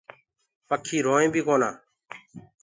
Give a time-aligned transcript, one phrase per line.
[0.67, 1.69] پکي روئينٚ بي ڪونآ۔